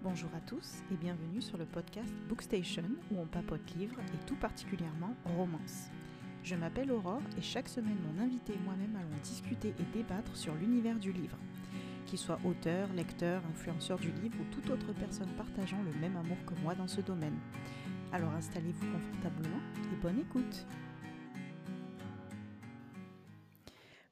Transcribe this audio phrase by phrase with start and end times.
[0.00, 4.36] Bonjour à tous et bienvenue sur le podcast Bookstation où on papote livres et tout
[4.36, 5.88] particulièrement romance.
[6.44, 10.54] Je m'appelle Aurore et chaque semaine mon invité et moi-même allons discuter et débattre sur
[10.54, 11.36] l'univers du livre.
[12.06, 16.38] Qu'il soit auteur, lecteur, influenceur du livre ou toute autre personne partageant le même amour
[16.46, 17.36] que moi dans ce domaine.
[18.12, 19.60] Alors installez-vous confortablement
[19.92, 20.64] et bonne écoute.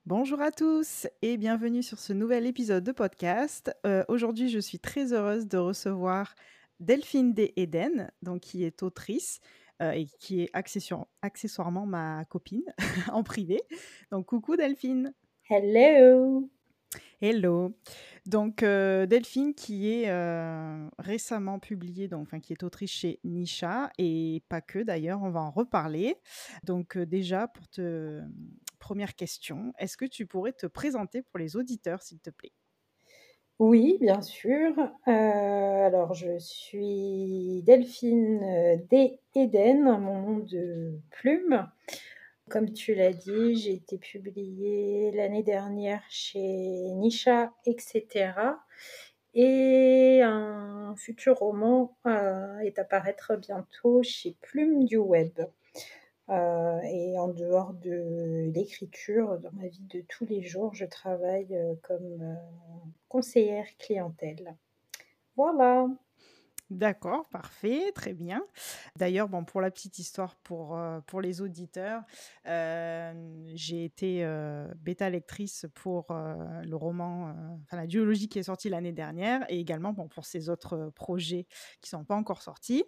[0.07, 3.75] Bonjour à tous et bienvenue sur ce nouvel épisode de podcast.
[3.85, 6.37] Euh, aujourd'hui, je suis très heureuse de recevoir
[6.79, 7.53] Delphine D.
[7.57, 9.41] Eden, donc qui est autrice
[9.83, 12.63] euh, et qui est accessoirement ma copine
[13.13, 13.61] en privé.
[14.13, 15.13] Donc coucou Delphine.
[15.51, 16.49] Hello.
[17.21, 17.77] Hello.
[18.27, 20.09] Donc euh, Delphine qui est
[21.01, 25.41] récemment publiée, donc enfin qui est autrice chez Nisha et pas que d'ailleurs, on va
[25.41, 26.15] en reparler.
[26.63, 28.23] Donc déjà pour te
[28.87, 32.53] première question, est-ce que tu pourrais te présenter pour les auditeurs, s'il te plaît?
[33.59, 34.79] Oui, bien sûr.
[35.09, 39.19] Euh, alors, je suis Delphine euh, D.
[39.35, 41.69] Eden, mon nom de plume.
[42.49, 48.35] Comme tu l'as dit, j'ai été publiée l'année dernière chez Nisha, etc.
[49.35, 55.41] Et un futur roman euh, est à paraître bientôt chez Plume du Web.
[56.29, 61.55] Euh, et en dehors de l'écriture, dans ma vie de tous les jours, je travaille
[61.55, 62.35] euh, comme euh,
[63.09, 64.57] conseillère clientèle.
[65.37, 65.89] Voilà.
[66.71, 68.43] D'accord, parfait, très bien.
[68.97, 72.03] D'ailleurs, bon, pour la petite histoire, pour, euh, pour les auditeurs,
[72.49, 73.13] euh,
[73.55, 78.91] j'ai été euh, bêta lectrice pour le roman, enfin la duologie qui est sortie l'année
[78.93, 81.47] dernière, et également bon, pour ces autres projets
[81.81, 82.83] qui ne sont pas encore sortis,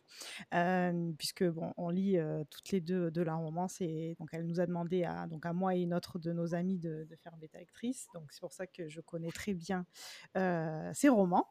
[1.17, 2.19] puisque bon, on lit
[2.51, 5.53] toutes les deux de la romance, et donc elle nous a demandé à, donc à
[5.53, 8.53] moi et une autre de nos amis de, de faire bêta lectrice, donc c'est pour
[8.53, 9.87] ça que je connais très bien
[10.35, 11.47] ces romans.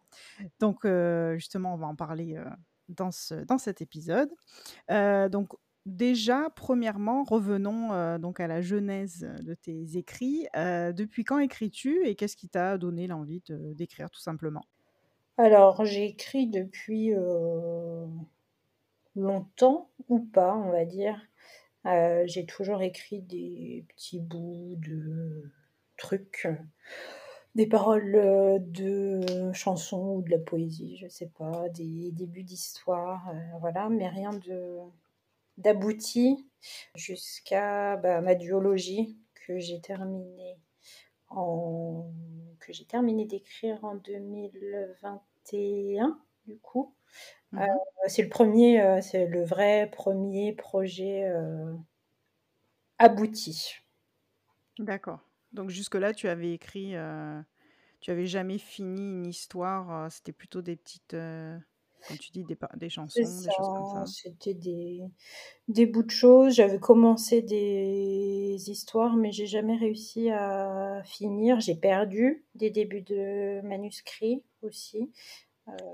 [0.59, 0.85] Donc
[1.37, 2.45] justement, on va en parler euh,
[2.89, 4.29] dans, ce, dans cet épisode.
[4.91, 5.53] Euh, donc,
[5.85, 10.47] déjà, premièrement, revenons euh, donc à la genèse de tes écrits.
[10.55, 14.63] depuis quand écris-tu et qu'est-ce qui t'a donné l'envie d'écrire tout simplement?
[15.37, 17.13] Alors, j'ai écrit depuis
[19.15, 21.21] longtemps ou pas, on va dire.
[21.85, 25.51] j'ai toujours écrit des petits bouts de
[25.97, 26.47] trucs
[27.57, 33.27] des paroles euh, de chansons ou de la poésie, je sais pas, des débuts d'histoire,
[33.29, 34.77] euh, voilà, mais rien de
[35.57, 36.47] d'abouti
[36.95, 40.59] jusqu'à bah, ma duologie que j'ai terminée
[41.29, 42.11] en
[42.59, 46.93] que j'ai terminé d'écrire en 2021 du coup.
[47.53, 47.65] Mmh euh,
[48.07, 51.27] c'est le premier, c'est le vrai premier projet
[52.99, 53.73] abouti.
[54.77, 55.26] D'accord.
[55.57, 57.41] Donc jusque-là, tu avais écrit, euh,
[58.01, 61.57] tu avais jamais fini une histoire, euh, c'était plutôt des petites, euh,
[62.07, 64.05] comme tu dis, des, des chansons, des choses comme ça.
[64.05, 65.01] C'était des,
[65.69, 66.55] des bouts de choses.
[66.55, 71.59] J'avais commencé des histoires, mais j'ai jamais réussi à finir.
[71.61, 75.11] J'ai perdu des débuts de manuscrits aussi.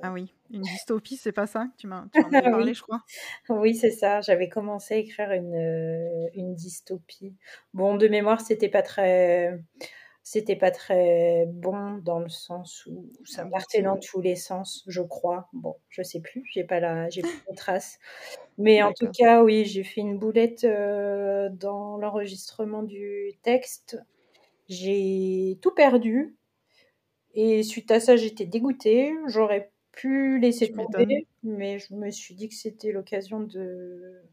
[0.02, 2.14] Ah oui, une dystopie, c'est pas ça Tu m'en as
[2.44, 3.02] parlé, je crois.
[3.50, 4.22] Oui, c'est ça.
[4.22, 7.36] J'avais commencé à écrire une, euh, une dystopie.
[7.74, 9.60] Bon, de mémoire, c'était pas très,
[10.24, 15.02] c'était pas très bon dans le sens où ça partait dans tous les sens, je
[15.02, 15.50] crois.
[15.54, 18.00] Bon, je sais plus, j'ai pas la, j'ai plus de traces.
[18.58, 23.98] Mais en tout cas, oui, j'ai fait une boulette euh, dans l'enregistrement du texte.
[24.70, 26.36] J'ai tout perdu.
[27.34, 29.14] Et suite à ça, j'étais dégoûtée.
[29.28, 34.24] J'aurais pu laisser tomber, mais je me suis dit que c'était l'occasion de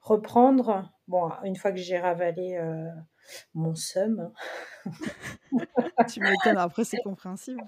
[0.00, 0.90] reprendre.
[1.08, 2.88] Bon, une fois que j'ai ravalé euh,
[3.54, 4.32] mon seum.
[6.12, 7.62] tu m'étonnes, après c'est compréhensible.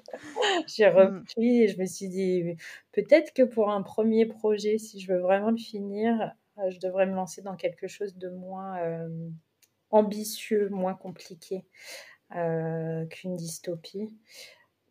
[0.67, 0.97] J'ai mmh.
[0.97, 2.57] repris et je me suis dit,
[2.93, 7.07] peut-être que pour un premier projet, si je veux vraiment le finir, euh, je devrais
[7.07, 9.31] me lancer dans quelque chose de moins euh,
[9.91, 11.65] ambitieux, moins compliqué
[13.11, 14.11] qu'une dystopie.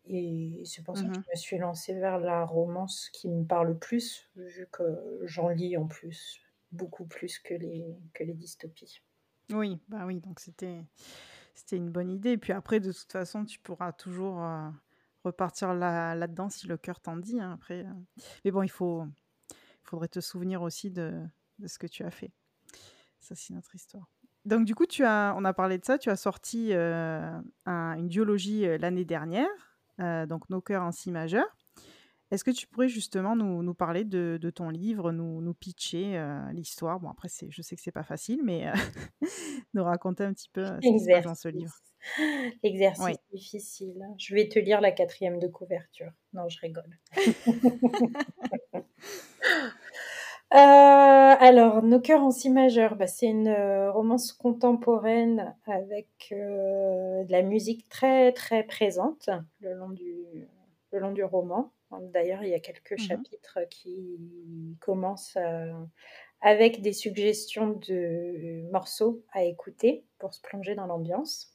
[0.06, 3.44] Et c'est pour ça que je mmh me suis lancée vers la romance qui me
[3.44, 6.40] parle plus, vu que j'en lis en plus,
[6.72, 9.00] beaucoup plus que les, que les dystopies.
[9.52, 10.84] Oui, bah oui, donc c'était
[11.54, 12.32] c'était une bonne idée.
[12.32, 14.68] Et puis après, de toute façon, tu pourras toujours euh,
[15.24, 17.40] repartir là, là-dedans si le cœur t'en dit.
[17.40, 17.92] Hein, après, euh.
[18.44, 19.06] Mais bon, il faut,
[19.82, 21.22] faudrait te souvenir aussi de,
[21.58, 22.32] de ce que tu as fait.
[23.20, 24.10] Ça, c'est notre histoire.
[24.44, 28.08] Donc du coup, tu as, on a parlé de ça, tu as sorti euh, une
[28.08, 31.44] duologie l'année dernière euh, donc nos cœurs en si majeur.
[32.30, 36.20] Est-ce que tu pourrais justement nous, nous parler de, de, ton livre, nous, nous pitcher
[36.52, 36.98] l'histoire?
[36.98, 38.72] Bon, après, je sais que c'est pas facile, mais
[39.74, 41.74] nous raconter un petit peu ce qui se passe dans ce livre.
[42.62, 44.02] L'exercice difficile.
[44.02, 44.14] Hein.
[44.18, 46.10] Je vais te lire la quatrième de couverture.
[46.32, 46.98] Non, je rigole.
[50.54, 57.24] Euh, alors, Nos cœurs en si majeur, bah, c'est une euh, romance contemporaine avec euh,
[57.24, 59.30] de la musique très très présente
[59.60, 60.48] le long du,
[60.92, 61.72] le long du roman.
[62.12, 65.36] D'ailleurs, il y a quelques mmh chapitres qui commencent
[66.40, 71.52] avec des suggestions de morceaux à écouter pour se plonger dans l'ambiance.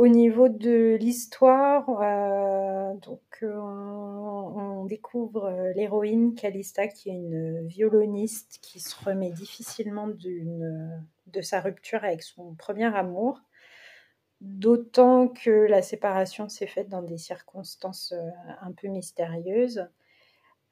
[0.00, 7.66] Au niveau de l'histoire, euh, donc euh, on, découvre euh, l'héroïne Calista qui est une
[7.66, 13.42] violoniste qui se remet difficilement de sa rupture avec son premier amour,
[14.40, 18.14] d'autant que la séparation s'est faite dans des circonstances
[18.62, 19.86] un peu mystérieuses.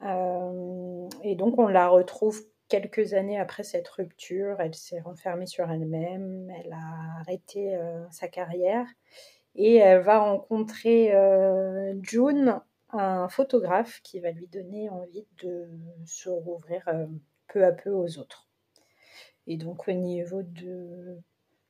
[0.02, 6.50] et donc on la retrouve quelques années après cette rupture, elle s'est renfermée sur elle-même,
[6.50, 8.86] elle a arrêté euh, sa carrière
[9.54, 12.60] et elle va rencontrer euh, June,
[12.90, 15.68] un photographe qui va lui donner envie de
[16.04, 17.06] se rouvrir euh,
[17.48, 18.48] peu à peu aux autres.
[19.46, 21.18] Et donc au niveau de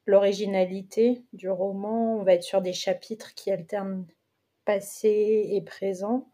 [0.06, 4.06] l'originalité du roman, on va être sur des chapitres qui alternent
[4.64, 6.28] passé et présent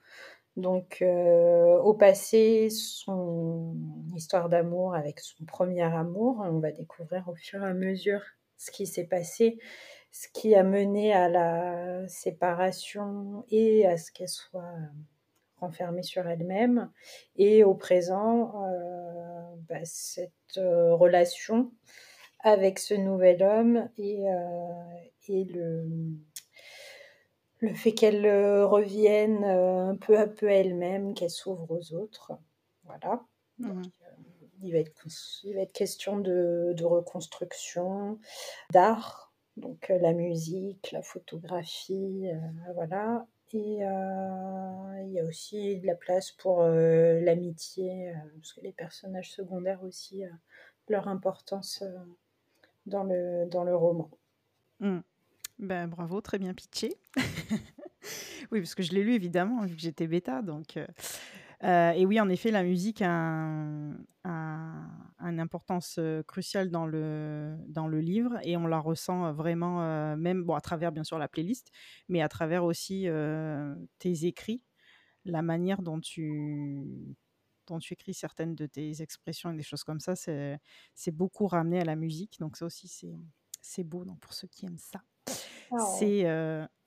[0.56, 3.74] donc, euh, au passé, son
[4.14, 8.22] histoire d'amour avec son premier amour, on va découvrir au fur et à mesure
[8.56, 9.58] ce qui s'est passé,
[10.12, 14.76] ce qui a mené à la séparation et à ce qu'elle soit
[15.56, 16.88] renfermée sur elle-même.
[17.36, 21.72] Et au présent, euh, bah, cette euh, relation
[22.44, 24.22] avec ce nouvel homme et,
[25.28, 25.86] et le
[27.64, 32.32] le fait qu'elle euh, revienne euh, peu à peu à elle-même, qu'elle s'ouvre aux autres.
[32.84, 33.24] Voilà.
[33.58, 33.70] Mmh.
[33.70, 33.82] Euh,
[34.62, 35.06] il, va être,
[35.44, 38.18] il va être question de, reconstruction,
[38.72, 42.26] d'art, donc la musique, la photographie,
[42.74, 43.26] voilà.
[43.52, 49.84] Et il y a aussi de la place pour l'amitié, parce que les personnages secondaires
[49.84, 50.24] aussi,
[50.88, 51.84] leur importance
[52.86, 54.10] dans, le, dans le roman.
[54.80, 55.00] Mmh.
[55.58, 56.94] Ben, bravo, très bien pitché.
[58.50, 60.42] oui, parce que je l'ai lu évidemment, vu que j'étais bêta.
[60.42, 60.86] Donc, euh,
[61.62, 63.08] euh, et oui, en effet, la musique a,
[64.24, 70.42] une importance euh, cruciale dans le, dans le livre et on la ressent vraiment, même
[70.42, 71.70] bon, à travers bien sûr la playlist,
[72.08, 73.06] mais à travers aussi
[73.98, 74.62] tes écrits,
[75.24, 77.16] la manière dont tu,
[77.66, 81.80] dont tu écris certaines de tes expressions et des choses comme ça, c'est beaucoup ramené
[81.80, 82.38] à la musique.
[82.40, 82.88] Donc ça aussi,
[83.62, 85.00] c'est beau donc, pour ceux qui aiment ça.
[85.98, 86.24] C'est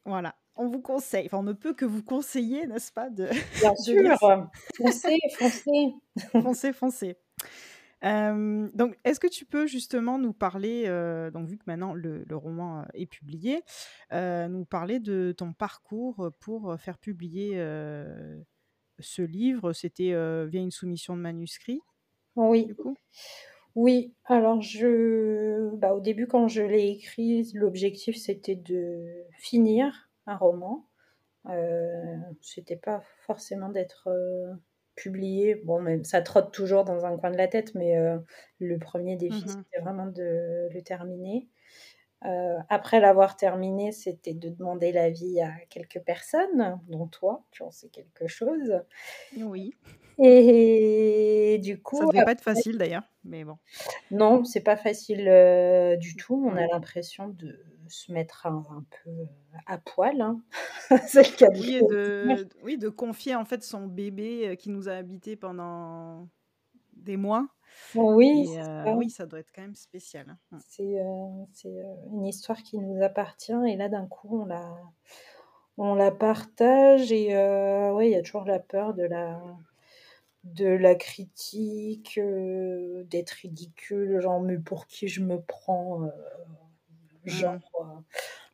[0.06, 3.27] voilà, on vous conseille, enfin on ne peut que vous conseiller, n'est-ce pas de,
[3.59, 4.18] Bien sûr,
[4.77, 5.94] foncez, foncez.
[6.41, 7.18] foncez, foncez.
[8.01, 10.85] donc, est-ce que tu peux justement nous parler,
[11.33, 13.63] donc vu que maintenant le, roman est publié,
[14.12, 17.57] nous parler de ton parcours pour faire publier
[19.00, 19.74] ce livre?
[19.74, 20.13] C'était
[20.45, 21.81] via une soumission de manuscrit
[22.35, 22.65] Oui.
[22.65, 22.95] Du coup?
[23.77, 29.06] Oui, alors je, bah, au début quand je l'ai écrit, l'objectif c'était de
[29.38, 30.89] finir un roman.
[31.50, 34.53] Euh, c'était pas forcément d'être euh,
[34.95, 35.56] publié.
[35.56, 38.18] Bon, même ça trotte toujours dans un coin de la tête, mais euh,
[38.59, 41.47] le premier défi mmh c'était vraiment de le terminer.
[42.25, 47.72] Euh, après l'avoir terminé, c'était de demander l'avis à quelques personnes, dont toi, tu en
[47.72, 48.81] sais quelque chose.
[49.38, 49.75] Oui.
[50.18, 51.98] Et du coup.
[51.98, 53.58] Ça ne devait pas être facile d'ailleurs, mais bon.
[54.10, 56.50] Non, c'est pas facile euh, du tout.
[56.51, 59.27] On a l'impression de se mettre un, peu
[59.68, 60.20] à poil.
[60.22, 60.41] Hein.
[61.08, 64.89] c'est le cas oui, de, oui, de confier en fait son bébé euh, qui nous
[64.89, 66.27] a habité pendant
[66.94, 67.48] des mois
[67.96, 70.25] oui, euh, oui, ça doit être quand même spécial.
[70.29, 70.38] Hein.
[70.51, 70.57] Mmh.
[70.67, 74.77] C'est euh, euh, une histoire qui nous appartient et là d'un coup on la,
[75.77, 79.39] on la partage et ouais, il y a toujours la peur de la,
[80.43, 87.29] de la critique, d'être ridicule, genre mais pour qui je me prends, mmh.
[87.29, 88.03] genre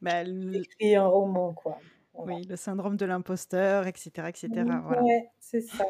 [0.02, 1.80] bah, écrit un roman quoi.
[2.16, 4.50] Oui, le syndrome de l'imposteur, etc., etc.
[4.84, 5.02] Voilà.
[5.02, 5.86] Ouais, c'est ça.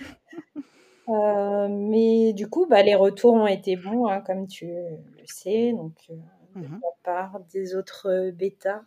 [1.08, 5.72] Euh, mais du coup, bah, les retours ont été bons, hein, comme tu le sais,
[5.72, 6.14] donc euh,
[6.56, 8.82] de mmh part des autres euh, bêtas.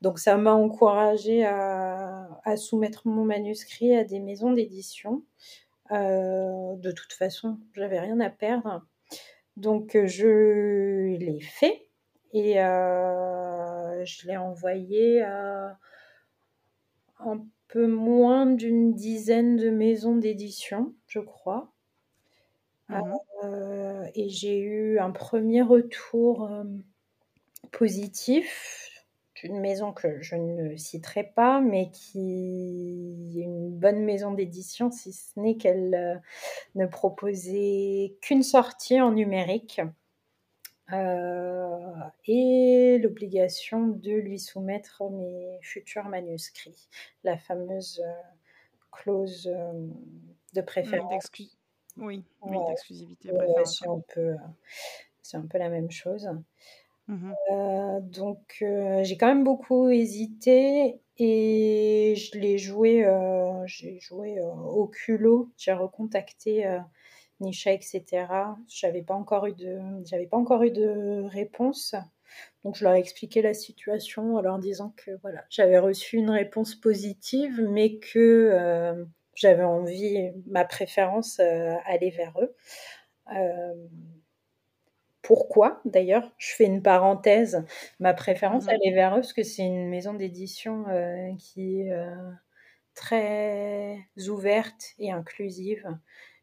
[0.00, 5.22] Donc ça m'a encouragée à, à, soumettre mon manuscrit à des maisons d'édition.
[5.90, 8.84] de toute façon, j'avais rien à perdre.
[9.56, 11.86] Donc je l'ai fait
[12.32, 15.78] et je l'ai envoyé à
[17.72, 21.72] peu moins d'une dizaine de maisons d'édition, je crois.
[22.88, 23.00] Mmh
[23.44, 26.64] Euh, et j'ai eu un premier retour euh,
[27.72, 34.90] positif d'une maison que je ne citerai pas, mais qui est une bonne maison d'édition,
[34.92, 36.14] si ce n'est qu'elle euh,
[36.74, 39.80] ne proposait qu'une sortie en numérique.
[40.92, 41.92] Euh,
[42.26, 46.88] et l'obligation de lui soumettre mes futurs manuscrits,
[47.24, 48.02] la fameuse
[48.90, 49.50] clause
[50.54, 51.30] de préférence.
[51.96, 52.24] oui,
[52.68, 53.30] d'exclusivité,
[53.64, 54.34] c'est un peu,
[55.22, 56.28] c'est un peu la même chose.
[57.08, 57.34] Mhm.
[57.50, 64.40] Euh, donc euh, j'ai quand même beaucoup hésité et je l'ai joué, euh, j'ai joué
[64.40, 65.50] au culot.
[65.56, 66.64] J'ai recontacté
[67.42, 68.58] Nisha, etc.
[68.68, 71.94] J'avais pas encore eu de, j'avais pas encore eu de réponse.
[72.64, 76.30] Donc je leur ai expliqué la situation en leur disant que voilà, j'avais reçu une
[76.30, 78.18] réponse positive, mais que
[78.52, 82.54] euh, j'avais envie, ma préférence, euh, aller vers eux.
[83.36, 83.74] Euh,
[85.22, 86.32] pourquoi d'ailleurs?
[86.38, 87.64] Je fais une parenthèse.
[88.00, 88.70] Ma préférence, Mhm.
[88.70, 90.84] elle est vers eux parce que c'est une maison d'édition
[91.38, 91.92] qui est
[92.94, 95.86] très ouverte et inclusive,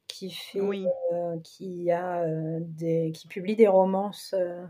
[0.09, 4.65] qui fait, Oui, euh, qui a euh, des, qui publie des romances euh,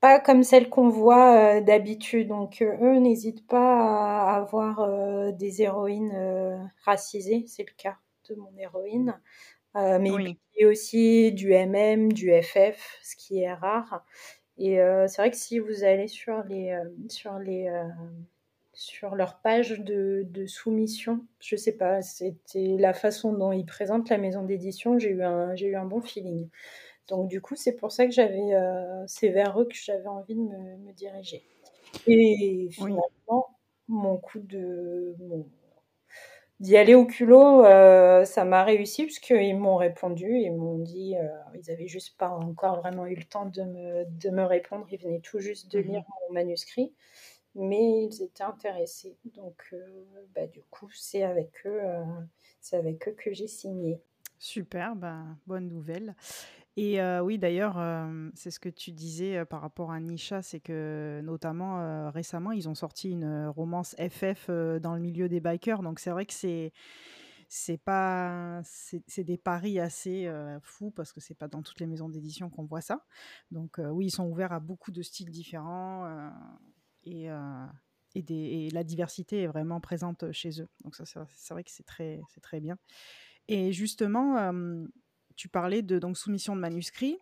[0.00, 2.28] pas comme celles qu'on voit d'habitude.
[2.28, 7.44] Donc eux n'hésitent pas à avoir des héroïnes racisées.
[7.46, 7.98] C'est le cas
[8.28, 9.20] de mon héroïne.
[9.76, 14.04] Euh, mais il oui, publie aussi du MM, du FF, ce qui est rare.
[14.58, 17.84] Et euh, c'est vrai que si vous allez sur les euh, sur les euh,
[18.80, 24.08] sur leur page de, de soumission, je sais pas, c'était la façon dont ils présentent
[24.08, 26.48] la maison d'édition, j'ai eu un j'ai eu un bon feeling.
[27.08, 30.34] Donc du coup, c'est pour ça que j'avais euh, c'est vers eux que j'avais envie
[30.34, 31.42] de me, me diriger.
[32.06, 32.92] Et oui.
[32.94, 33.48] finalement,
[33.88, 35.46] mon coup de mon,
[36.60, 41.26] d'y aller au culot, euh, ça m'a réussi puisqu'ils m'ont répondu, ils m'ont dit, euh,
[41.54, 44.98] ils avaient juste pas encore vraiment eu le temps de me, de me répondre, ils
[44.98, 46.04] venaient tout juste de lire Mhm.
[46.28, 46.92] mon manuscrit,
[47.54, 49.16] mais ils étaient intéressés.
[49.24, 50.04] Donc, euh,
[50.34, 52.04] bah, du coup, c'est avec eux, euh,
[52.60, 54.00] c'est avec eux que j'ai signé.
[54.38, 56.14] Super, ben, bonne nouvelle.
[56.76, 57.78] Et euh, oui, d'ailleurs,
[58.34, 62.76] c'est ce que tu disais par rapport à Nisha, c'est que notamment récemment, ils ont
[62.76, 64.48] sorti une romance FF
[64.80, 65.82] dans le milieu des bikers.
[65.82, 66.72] Donc c'est vrai que c'est
[67.48, 72.08] c'est pas c'est des paris assez fous parce que c'est pas dans toutes les maisons
[72.08, 73.04] d'édition qu'on voit ça.
[73.50, 76.30] Donc oui, ils sont ouverts à beaucoup de styles différents
[77.04, 77.66] et euh,
[78.14, 80.68] et, des, et la diversité est vraiment présente chez eux.
[80.84, 82.76] Donc ça, c'est vrai que c'est très c'est très bien.
[83.48, 84.84] Et justement, euh,
[85.36, 87.18] tu parlais de donc soumission de manuscrits.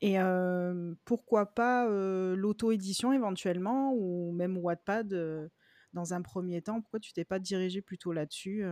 [0.00, 5.50] Et euh, pourquoi pas l'auto-édition éventuellement ou même Wattpad
[5.92, 6.80] dans un premier temps?
[6.80, 8.64] Pourquoi tu t'es pas dirigé plutôt là-dessus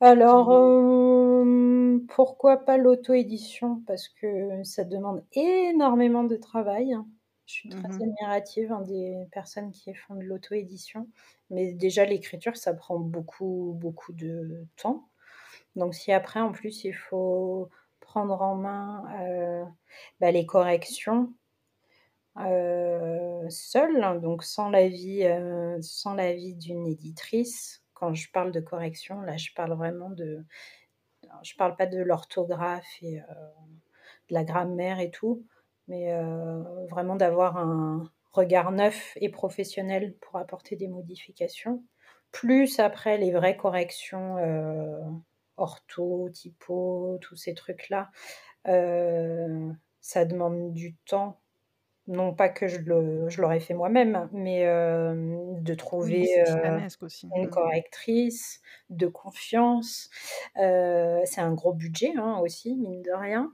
[0.00, 3.82] Alors, euh, pourquoi pas l'auto-édition?
[3.86, 6.96] Parce que ça demande énormément de travail.
[7.50, 8.04] Je suis très Mhm.
[8.04, 11.08] admirative hein, des personnes qui font de l'auto-édition.
[11.50, 15.10] Mais déjà, l'écriture, ça prend beaucoup, beaucoup de temps.
[15.76, 19.64] Donc, si après, en plus, il faut prendre en main euh,
[20.20, 21.34] bah, les corrections
[22.38, 27.82] euh, seul, hein, donc sans l'avis, euh, sans l'avis d'une éditrice.
[27.94, 30.44] Quand je parle de correction, là, je parle vraiment de,
[31.42, 33.20] je parle pas de l'orthographe et
[34.28, 35.46] de la grammaire et tout,
[35.90, 41.84] mais euh, vraiment d'avoir un regard neuf et professionnel pour apporter des modifications.
[42.30, 45.00] Plus après les vraies corrections euh,
[45.56, 48.10] ortho, typo, tous ces trucs-là,
[48.68, 51.40] euh, ça demande du temps
[52.06, 56.26] non pas que je le, je l'aurais fait moi-même, mais de trouver
[57.36, 57.50] une Mm.
[57.50, 60.10] correctrice de confiance.
[60.56, 63.52] C'est un gros budget hein, aussi, mine de rien.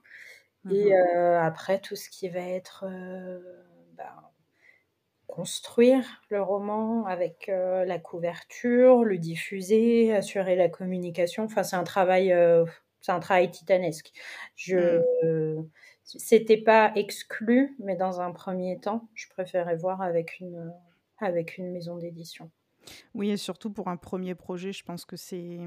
[0.68, 0.92] Et Mhm.
[0.94, 3.40] euh, après, tout ce qui va être euh,
[3.94, 4.30] ben,
[5.26, 11.44] construire le roman avec euh, la couverture, le diffuser, assurer la communication.
[11.44, 12.34] Enfin, c'est un travail,
[13.00, 14.12] c'est un travail titanesque.
[14.56, 15.06] Je, Mm.
[16.04, 20.72] c'était pas exclu, mais dans un premier temps, je préférais voir avec une,
[21.18, 22.50] avec une maison d'édition.
[23.14, 25.58] Oui, et surtout pour un premier projet, je pense que c'est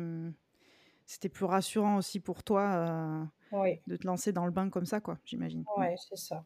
[1.09, 4.85] c'était plus rassurant aussi pour toi euh, Oui, de te lancer dans le bain comme
[4.85, 5.65] ça, quoi, j'imagine.
[5.75, 5.81] Mm.
[5.81, 6.45] ouais, c'est ça.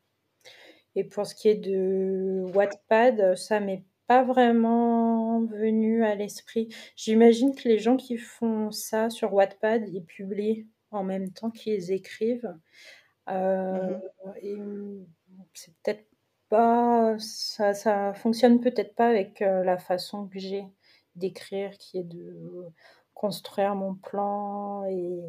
[0.95, 6.69] Et pour ce qui est de Wattpad, ça m'est pas vraiment venu à l'esprit.
[6.95, 11.91] J'imagine que les gens qui font ça sur Wattpad, ils publient en même temps qu'ils
[11.91, 12.55] écrivent.
[13.29, 14.01] Euh, Mhm.
[14.43, 14.57] et
[15.53, 16.05] c'est peut-être
[16.47, 20.63] pas, ça, ça fonctionne peut-être pas avec euh, la façon que j'ai
[21.15, 22.69] d'écrire, qui est de
[23.13, 25.21] construire mon plan et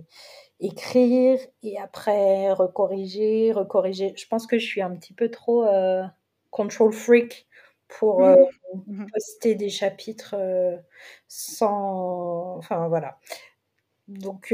[0.60, 4.14] écrire et après recorriger, recorriger.
[4.16, 6.04] Je pense que je suis un petit peu trop euh,
[6.50, 7.46] control freak
[7.88, 8.24] pour.
[8.24, 8.36] Euh,
[8.86, 10.76] mmh poster des chapitres euh,
[11.28, 12.56] sans.
[12.56, 13.18] Enfin voilà.
[14.08, 14.52] Donc.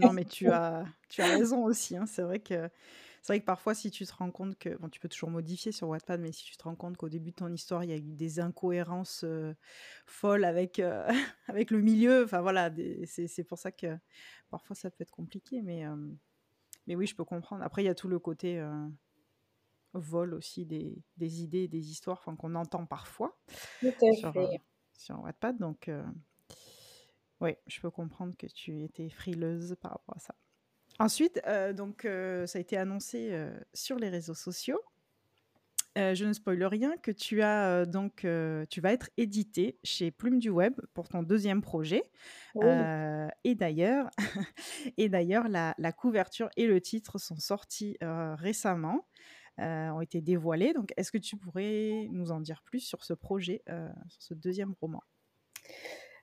[0.00, 1.96] non, mais tu as, tu as raison aussi.
[1.96, 2.06] Hein.
[2.06, 2.68] C'est vrai que
[3.24, 5.72] c'est vrai que parfois, si tu te rends compte que, bon, tu peux toujours modifier
[5.72, 7.94] sur Wattpad, mais si tu te rends compte qu'au début de ton histoire, il y
[7.94, 9.24] a eu des incohérences
[10.04, 10.78] folles avec,
[11.48, 12.70] avec le milieu, enfin voilà,
[13.06, 13.96] c'est pour ça que
[14.50, 15.84] parfois ça peut être compliqué, mais,
[16.86, 17.64] mais oui, je peux comprendre.
[17.64, 18.62] Après, il y a tout le côté
[19.94, 23.40] vol aussi des, des idées, des histoires qu'on entend parfois
[23.80, 24.34] sur,
[24.98, 25.90] sur, Wattpad, donc
[27.40, 30.34] oui, je peux comprendre que tu étais frileuse par rapport à ça.
[30.98, 34.80] Ensuite, euh, donc, euh, ça a été annoncé euh, sur les réseaux sociaux.
[35.96, 38.26] je ne spoile rien que tu as donc
[38.68, 42.02] tu vas être édité chez Plume du Web pour ton deuxième projet.
[43.44, 44.10] et d'ailleurs,
[44.96, 49.06] et d'ailleurs la, la, couverture et le titre sont sortis récemment,
[49.58, 50.72] ont été dévoilés.
[50.72, 53.62] Donc, est-ce que tu pourrais nous en dire plus sur ce projet,
[54.08, 55.02] sur ce deuxième roman?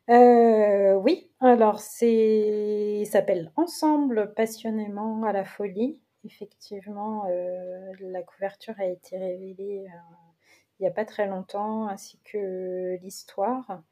[0.10, 6.00] Euh, oui, alors c'est il s'appelle Ensemble passionnément à la folie.
[6.24, 10.32] Effectivement, euh, la couverture a été révélée, euh,
[10.80, 13.84] il n'y a pas très longtemps, ainsi que l'histoire.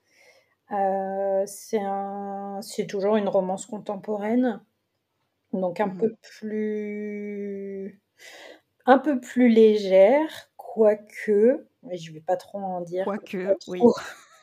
[1.47, 4.61] c'est un c'est toujours une romance contemporaine,
[5.53, 8.01] donc un mmh peu plus
[8.85, 13.81] un peu plus légère, quoique, mais je vais pas trop en dire Quoique, oui.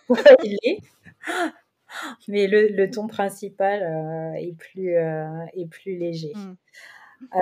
[2.28, 6.32] mais le, ton principal euh, est, plus, euh, est plus léger.
[6.34, 6.56] Mm.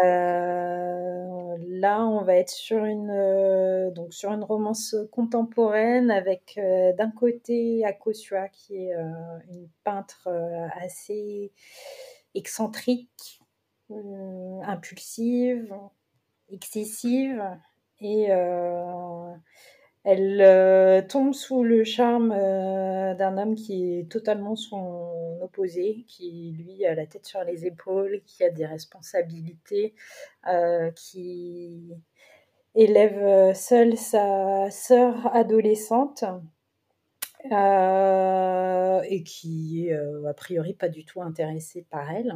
[0.04, 6.60] Euh, là, on va être sur une, donc sur une romance contemporaine avec
[6.96, 8.92] d'un côté Akosua, qui est
[9.50, 10.28] une peintre
[10.80, 11.50] assez
[12.34, 13.40] excentrique,
[14.62, 15.74] impulsive,
[16.50, 17.42] excessive,
[18.00, 18.28] et
[20.04, 26.54] elle euh, tombe sous le charme euh, d'un homme qui est totalement son opposé, qui
[26.58, 29.94] lui a la tête sur les épaules, qui a des responsabilités,
[30.46, 31.94] euh, qui
[32.74, 36.24] élève seule sa sœur adolescente
[37.50, 42.34] et qui est a priori pas du tout intéressée par elle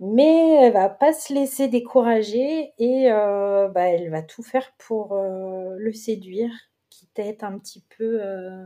[0.00, 5.14] mais elle va pas se laisser décourager et euh, bah, elle va tout faire pour
[5.14, 6.50] euh, le séduire,
[6.90, 8.64] quitte à être un petit peu euh,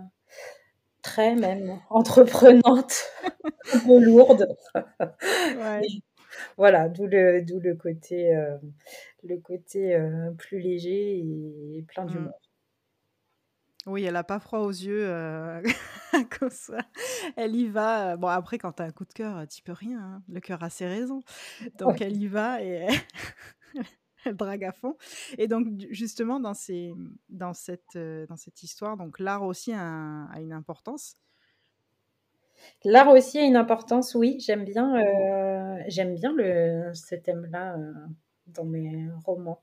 [1.02, 3.12] très même entreprenante,
[3.74, 4.48] un peu lourde.
[6.56, 8.32] voilà, d'où le, d'où le côté,
[9.22, 10.00] le côté
[10.38, 12.30] plus léger et plein mmh.
[13.88, 15.62] Oui, elle a pas froid aux yeux euh,
[16.38, 16.78] comme ça.
[17.36, 18.16] Elle y va.
[18.16, 19.98] Bon, après, quand tu as un coup de cœur, tu peux rien.
[19.98, 20.22] Hein.
[20.28, 21.22] Le cœur a ses raisons.
[21.78, 22.86] Donc, elle y va et
[24.24, 24.96] elle, drague à fond.
[25.38, 26.92] Et donc, justement, dans, ces,
[27.30, 31.16] dans, cette, euh, dans cette histoire, donc l'art aussi a, une importance.
[32.84, 34.36] L'art aussi a une importance, oui.
[34.38, 37.76] J'aime bien, euh, j'aime bien le, ce thème-là
[38.48, 39.62] dans mes romans.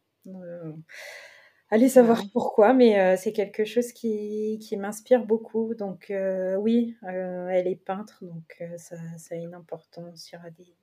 [1.76, 5.76] Allez savoir pourquoi, mais euh, c'est quelque chose qui, qui m'inspire beaucoup.
[5.76, 10.32] Donc euh, oui, euh, elle est peintre, donc ça, ça, a une importance.
[10.32, 10.74] Il y aura des,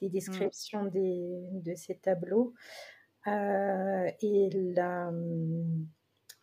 [0.00, 0.10] des mmh.
[0.10, 2.54] descriptions des, de ces tableaux.
[3.24, 5.86] et mmh,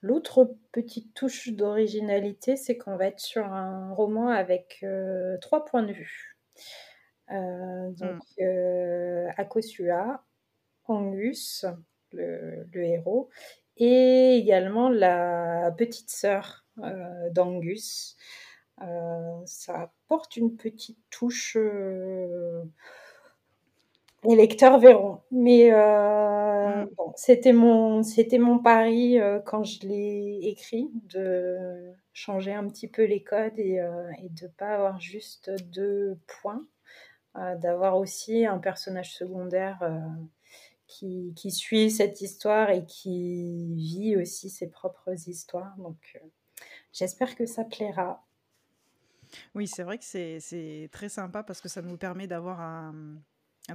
[0.02, 4.86] l'autre petite touche d'originalité, c'est qu'on va être sur un roman avec
[5.42, 6.38] trois points de vue.
[7.28, 9.34] donc mmh.
[9.36, 10.24] Akosua,
[10.86, 11.66] Angus,
[12.14, 13.30] le, le, héros,
[13.80, 18.18] et également la petite sœur euh, d'Angus.
[18.82, 21.58] Euh, ça apporte une petite touche.
[21.58, 22.64] Euh,
[24.26, 25.22] les lecteurs verront.
[25.32, 26.90] Mais mm.
[27.16, 33.24] c'était mon, c'était mon pari quand je l'ai écrit de changer un petit peu les
[33.24, 33.82] codes et,
[34.22, 36.66] et de pas avoir juste deux points,
[37.36, 39.80] d'avoir aussi un personnage secondaire
[40.90, 45.76] qui, suit cette histoire et qui vit aussi ses propres histoires.
[45.78, 46.28] Donc, euh,
[46.92, 48.26] j'espère que ça plaira.
[49.54, 53.22] Oui, c'est vrai que c'est très sympa parce que ça nous permet d'avoir un,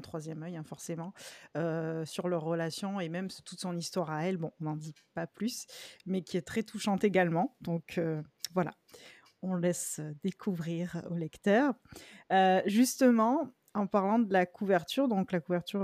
[0.03, 1.15] troisième œil, hein, forcément,
[1.57, 4.37] euh, sur leur relation et même toute son histoire à elle.
[4.37, 5.67] Bon, on n'en dit pas plus,
[6.05, 7.57] mais qui est très touchante également.
[7.61, 8.21] Donc, euh,
[8.55, 8.73] voilà,
[9.43, 11.75] on laisse découvrir au lecteur.
[12.67, 15.81] justement, en parlant de la couverture, donc la couverture,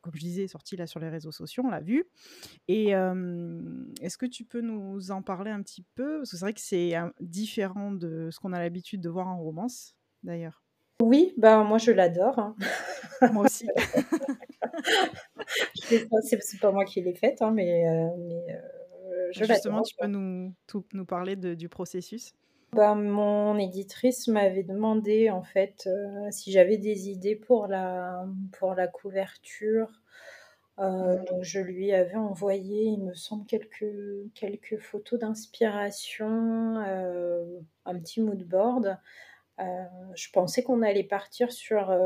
[0.00, 2.08] comme je disais, est sortie là sur les réseaux sociaux, on l'a vu.
[2.68, 2.90] Et
[4.00, 6.18] est-ce que tu peux nous en parler un petit peu?
[6.18, 9.38] Parce que c'est vrai que c'est différent de ce qu'on a l'habitude de voir en
[9.38, 10.62] romance, d'ailleurs.
[11.02, 12.38] Oui, ben moi je l'adore.
[12.38, 12.56] Hein.
[13.32, 13.66] Moi aussi.
[15.88, 17.84] c'est pas moi qui l'ai faite, hein, mais,
[18.18, 18.44] mais
[19.32, 20.54] je Justement, tu peux nous,
[20.92, 22.32] nous parler de, du processus?
[22.72, 28.26] Bah, mon éditrice m'avait demandé en fait euh, si j'avais des idées pour la,
[28.58, 29.90] pour la couverture.
[30.78, 33.86] Euh, donc je lui avais envoyé, il me semble, quelques,
[34.34, 38.98] quelques photos d'inspiration, euh, un petit mood board.
[39.58, 41.98] je pensais qu'on allait partir sur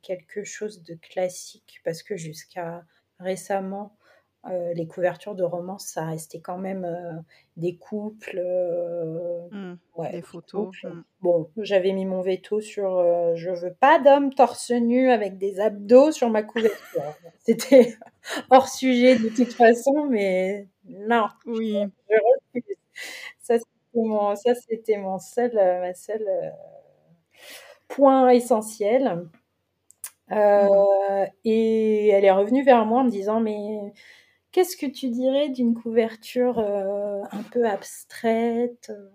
[0.00, 2.84] quelque chose de classique parce que jusqu'à
[3.18, 3.96] récemment,
[4.50, 7.12] euh, les couvertures de romans, ça restait quand même euh,
[7.56, 9.78] des couples, euh, mmh,
[10.12, 10.70] des photos.
[10.84, 10.88] Mmh.
[11.20, 13.02] Bon, j'avais mis mon veto sur
[13.34, 17.02] je veux pas d'homme torse nu avec des abdos sur ma couverture.
[17.40, 17.96] C'était
[18.50, 21.26] hors sujet de toute façon, mais non.
[21.46, 21.78] Oui.
[23.42, 26.24] ça, c'était mon, ça, c'était mon seul, ma seul
[27.88, 29.28] point essentiel.
[30.30, 30.66] Mmh.
[31.44, 33.92] Et elle est revenue vers moi en me disant mais
[34.56, 39.10] Qu'est-ce que tu dirais d'une couverture euh, un peu abstraite, euh,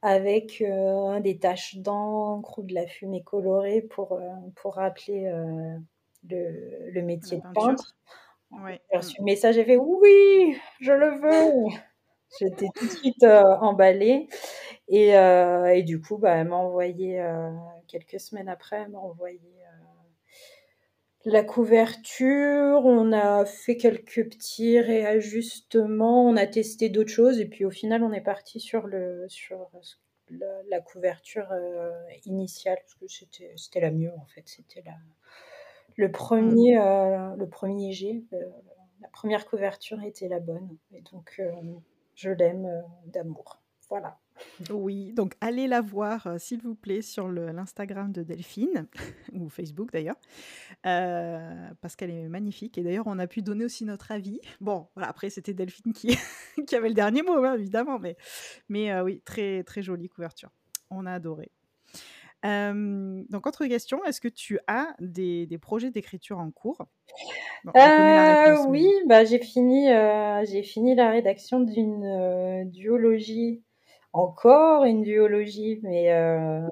[0.00, 4.18] avec euh, des taches d'encre ou de la fumée colorée pour,
[4.54, 5.30] pour rappeler
[6.30, 7.94] le, le, métier de peintre?
[8.50, 8.80] Ouais.
[8.90, 11.76] J'ai reçu le message, j'ai fait oui, je le veux.
[12.40, 14.30] J'étais tout de suite emballée.
[14.88, 17.22] Et, et, du coup, bah, elle m'a envoyé,
[17.86, 19.57] quelques semaines après, elle m'a envoyé
[21.24, 27.64] la couverture, on a fait quelques petits réajustements, on a testé d'autres choses et puis
[27.64, 29.68] au final on est parti sur le sur
[30.68, 31.90] la, couverture euh,
[32.24, 34.94] initiale parce que c'était c'était la mieux en fait, c'était la
[35.96, 36.80] le premier mm.
[36.80, 38.24] euh, le premier G,
[39.00, 41.50] la première couverture était la bonne et donc euh,
[42.14, 43.60] je l'aime d'amour.
[43.88, 44.18] Voilà.
[44.70, 48.86] Oui, donc allez la voir, euh, s'il vous plaît, sur l'Instagram de Delphine,
[49.32, 50.16] ou Facebook d'ailleurs,
[50.86, 52.78] euh, parce qu'elle est magnifique.
[52.78, 54.40] Et d'ailleurs, on a pu donner aussi notre avis.
[54.60, 56.16] Bon, voilà, après, c'était Delphine qui,
[56.66, 58.16] qui avait le dernier mot, hein, évidemment, mais,
[58.68, 60.50] mais euh, oui, très, très jolie couverture.
[60.90, 61.50] On a adoré.
[62.42, 66.86] donc, autre question, est-ce que tu as des, des projets d'écriture en cours?
[68.68, 69.88] Oui, bah, j'ai fini,
[70.44, 73.62] j'ai fini la rédaction d'une duologie
[74.12, 76.66] encore une duologie, mais euh,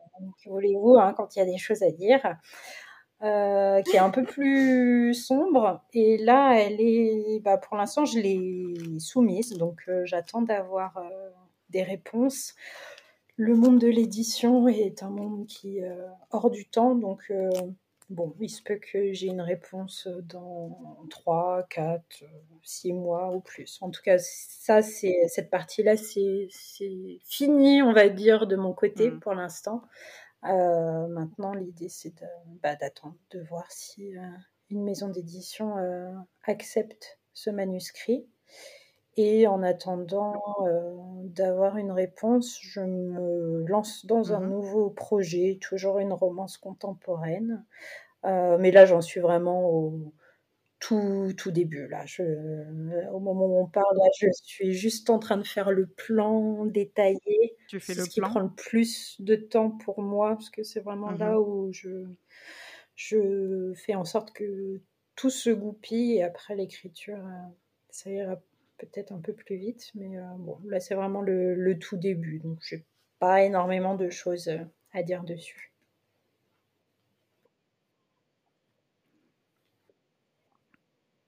[0.47, 2.37] voulez-vous, hein, quand il y a des choses à dire,
[3.23, 5.83] euh, qui est un peu plus sombre.
[5.93, 11.01] Et là, elle est, bah, pour l'instant, je l'ai soumise, donc euh, j'attends d'avoir
[11.71, 12.55] des réponses.
[13.37, 15.91] Le monde de l'édition est un monde qui est
[16.31, 17.31] hors du temps, donc
[18.09, 22.25] Bon, il se peut que j'ai une réponse dans 3, 4,
[22.63, 23.79] 6 mois ou plus.
[23.81, 26.49] En tout cas, ça, c'est cette partie-là, c'est
[27.25, 29.21] fini, on va dire, de mon côté mmh.
[29.21, 29.83] pour l'instant.
[30.45, 32.15] Euh, maintenant, l'idée, c'est
[32.63, 34.23] bah, d'attendre, de, voir si euh,
[34.71, 36.13] une maison d'édition euh,
[36.45, 38.29] accepte ce manuscrit.
[39.17, 40.43] Et en attendant
[41.25, 47.65] d'avoir une réponse, je me lance dans un mmh nouveau projet, toujours une romance contemporaine.
[48.25, 50.13] Euh, mais là, j'en suis vraiment au
[50.81, 51.89] tout, tout début.
[51.89, 52.05] Là.
[52.05, 52.23] Je,
[53.13, 56.67] au moment où on parle, là, je suis juste en train de faire le plan
[56.67, 57.57] détaillé.
[57.69, 60.81] Tu fais le ce qui prend le plus de temps pour moi, parce que c'est
[60.81, 62.07] vraiment mmh là où je,
[62.95, 64.81] je fais en sorte que
[65.15, 67.49] tout se goupille et après l'écriture, euh,
[67.91, 68.37] ça ira
[68.79, 69.91] peut-être un peu plus vite.
[69.95, 72.41] Mais euh, bon, là, c'est vraiment le, le, tout début.
[72.41, 72.85] Donc, j'ai
[73.19, 74.51] pas énormément de choses
[74.93, 75.73] à dire dessus.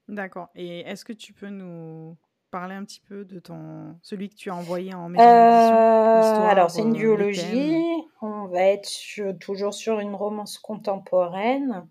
[0.09, 0.49] D'accord.
[0.55, 2.17] Et est-ce que tu peux nous
[2.51, 6.71] parler un petit peu de ton celui que tu as envoyé en maison euh, Alors,
[6.71, 7.77] c'est une euh, duologie.
[8.23, 11.83] On va être toujours sur une romance contemporaine, euh,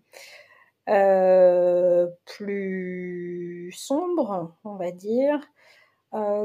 [2.24, 5.40] plus sombre, on va dire.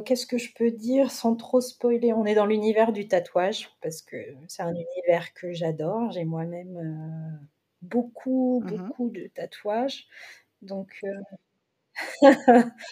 [0.06, 2.14] Qu'est-ce que je peux dire sans trop spoiler?
[2.14, 6.12] On est dans l'univers du tatouage parce que c'est un univers que j'adore.
[6.12, 7.40] J'ai moi-même
[7.82, 10.08] beaucoup, mmh beaucoup de tatouages.
[10.62, 11.02] Donc,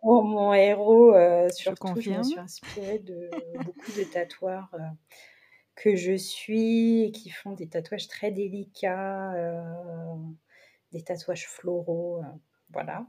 [0.00, 3.28] Pour mon héros, euh, surtout, je, me suis inspirée de
[3.62, 4.78] beaucoup de tatoueurs euh,
[5.76, 10.14] que je suis et qui font des tatouages très délicats, euh,
[10.92, 12.22] des tatouages floraux,
[12.70, 13.06] voilà.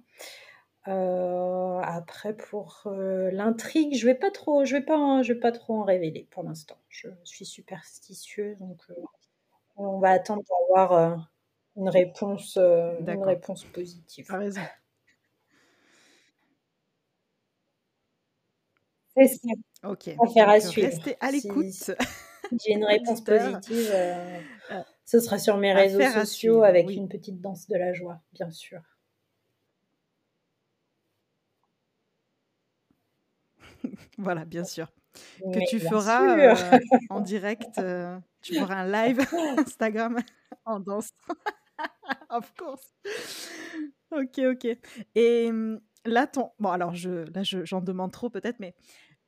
[0.85, 5.83] après pour l'intrigue, je vais pas trop, je vais pas, je vais pas trop en
[5.83, 6.77] révéler pour l'instant.
[6.89, 8.81] Je suis superstitieuse, donc
[9.77, 11.29] on va attendre d'avoir
[11.75, 14.25] une réponse, une réponse positive.
[14.25, 14.61] Tu raison.
[19.15, 19.89] C'est ça.
[19.89, 20.09] Ok.
[20.25, 20.87] Affaire à suivre.
[20.87, 21.65] Restez à l'écoute.
[21.71, 21.91] Si,
[22.65, 24.39] j'ai une réponse positive, euh,
[25.11, 28.79] ce sera sur mes réseaux sociaux avec une petite danse de la joie, bien sûr.
[34.17, 34.87] voilà, bien sûr.
[35.41, 36.55] Que tu feras euh,
[37.09, 39.19] en direct, euh, tu feras un live
[39.57, 40.17] Instagram
[40.63, 41.09] en danse.
[42.29, 42.93] of course.
[44.11, 44.77] Ok, ok.
[45.15, 46.51] Et mmh, là, ton.
[46.57, 48.75] Bon, alors, je, là, j'en demande trop peut-être, mais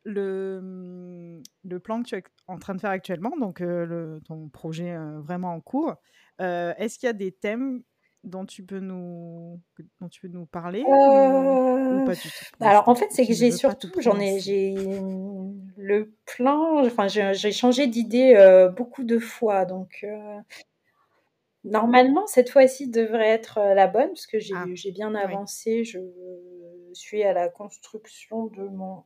[0.04, 4.50] le, mmh, le plan que tu es en train de faire actuellement, donc le, ton
[4.50, 5.96] projet vraiment en cours,
[6.40, 7.84] est-ce qu'il y a des thèmes
[8.24, 9.60] dont tu peux nous,
[10.00, 12.46] dont tu peux nous parler ou, pas du tout?
[12.62, 14.76] Alors en fait, c'est que j'ai surtout, j'en ai, j'ai
[15.78, 20.06] le plan, enfin j'ai changé d'idée beaucoup de fois, donc
[21.64, 25.84] normalement cette fois-ci devrait être la bonne parce que j'ai ah, bien avancé.
[25.84, 26.00] Je
[26.94, 29.04] suis à la construction de mon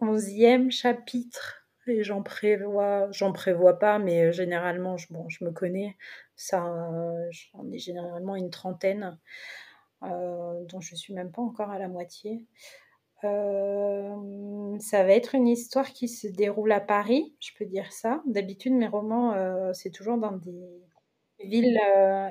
[0.00, 5.96] onzième chapitre et j'en prévois, j'en prévois pas, mais généralement, je, bon, je me connais,
[6.34, 6.60] ça,
[7.30, 9.18] j'en ai généralement une trentaine,
[10.02, 12.44] euh, dont je suis même pas encore à la moitié.
[13.24, 18.22] Euh, ça va être une histoire qui se déroule à Paris, je peux dire ça.
[18.26, 20.80] D'habitude, mes romans, euh, c'est toujours dans des
[21.42, 21.80] villes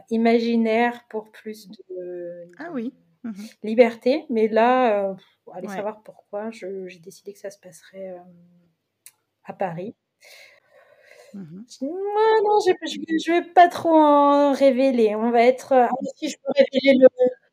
[0.10, 2.94] imaginaires pour plus de, ah oui.
[3.26, 3.32] Mmh
[3.64, 5.16] liberté, mais là,
[5.52, 8.16] allez savoir pourquoi, j'ai décidé que ça se passerait
[9.44, 9.96] à Paris.
[11.34, 15.16] Mmh non, je ne vais pas trop en révéler.
[15.16, 15.74] On va être.
[15.74, 17.08] Ah, si je peux révéler le,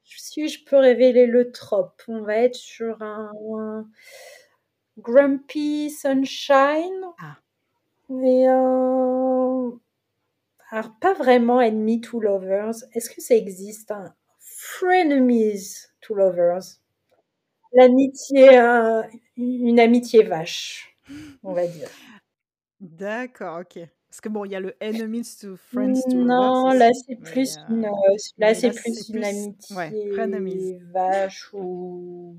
[0.05, 3.33] si je peux révéler le trope, on va être sur un,
[4.99, 7.07] Grumpy Sunshine.
[7.19, 7.39] Ah.
[8.11, 9.79] Mais alors
[11.01, 12.75] pas vraiment Enemy to Lovers.
[12.93, 14.15] Est-ce que ça existe un
[14.83, 16.81] Frenemies to Lovers
[17.73, 19.03] L'amitié, euh,
[19.37, 20.99] une amitié vache,
[21.45, 21.89] on va dire.
[22.81, 23.79] D'accord, ok.
[24.11, 27.57] Parce que bon, il y a le enemies to friends to Non, là c'est plus
[27.57, 29.25] euh, une, euh, là c'est plus une
[30.35, 32.37] amitié vache ou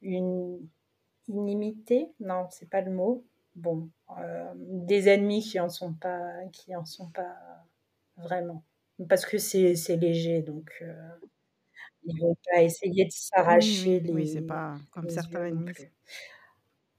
[0.00, 0.66] une
[1.28, 2.08] inimité.
[2.20, 3.22] Non, c'est pas le mot.
[3.54, 3.90] Bon,
[4.56, 7.36] des ennemis qui en sont pas, qui en sont pas
[8.16, 8.64] vraiment,
[9.10, 10.82] parce que c'est léger, donc
[12.04, 14.12] ils vont pas essayer de s'arracher les.
[14.12, 15.72] Oui, c'est pas comme certains ennemis.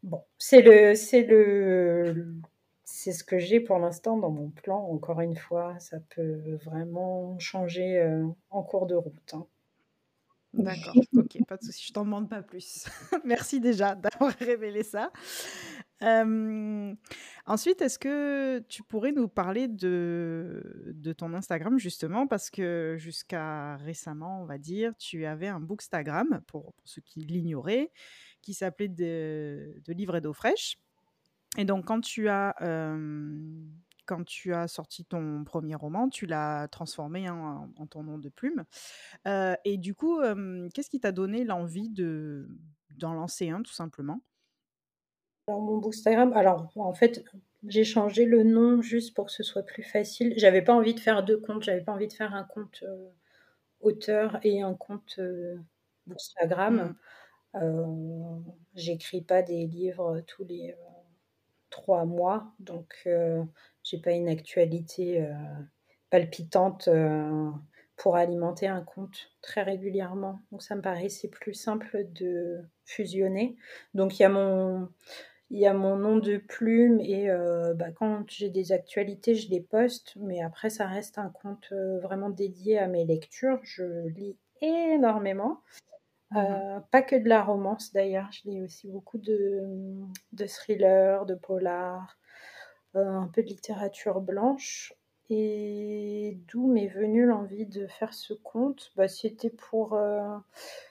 [0.04, 2.36] Bon, c'est le, c'est le,
[2.84, 4.78] c'est ce que j'ai pour l'instant dans mon plan.
[4.90, 9.34] Encore une fois, ça peut vraiment changer euh, en cours de route.
[9.34, 9.48] Hein.
[10.54, 12.86] D'accord, ok, pas de souci, je t'en demande pas plus.
[13.26, 15.12] Merci déjà d'avoir révélé ça.
[17.46, 22.28] Ensuite, est-ce que tu pourrais nous parler de, ton Instagram justement?
[22.28, 27.22] Parce que jusqu'à récemment, on va dire, tu avais un Bookstagram, pour, pour ceux qui
[27.22, 27.92] l'ignoraient,
[28.42, 30.78] qui s'appelait de, livres et d'eau fraîche.
[31.58, 32.56] Et donc, quand tu as
[34.06, 38.66] quand tu as sorti ton premier roman, tu l'as transformé en, ton nom de plume.
[39.26, 40.20] Et du coup,
[40.74, 42.48] qu'est-ce qui t'a donné l'envie de
[42.98, 44.22] d'en lancer un, tout simplement?
[45.48, 47.24] Alors, mon Bookstagram, alors en fait,
[47.68, 50.34] j'ai changé le nom juste pour que ce soit plus facile.
[50.38, 53.10] J'avais pas envie de faire deux comptes, j'avais pas envie de faire un compte euh,
[53.82, 55.58] auteur et un compte euh,
[56.08, 56.96] Bookstagram.
[57.54, 58.42] Mmh.
[58.74, 60.76] J'écris pas des livres tous les
[61.70, 63.08] trois mois, donc
[63.84, 65.34] j'ai pas une actualité euh,
[66.10, 67.52] palpitante euh,
[67.98, 70.42] pour alimenter un compte très régulièrement.
[70.52, 73.56] Donc ça me paraissait plus simple de fusionner.
[73.94, 74.90] Donc il y a mon
[75.54, 79.50] il y a mon nom de plume et euh, bah, quand j'ai des actualités, je
[79.50, 83.60] les poste, mais après ça reste un compte vraiment dédié à mes lectures.
[83.64, 85.62] Je lis énormément.
[86.32, 89.62] Mmh pas que de la romance d'ailleurs, je lis aussi beaucoup de,
[90.32, 92.18] de thrillers, de polars,
[92.96, 94.94] euh, un peu de littérature blanche.
[95.30, 99.94] Et d'où m'est venue l'envie de faire ce conte bah, C'était pour.
[99.94, 100.38] Euh,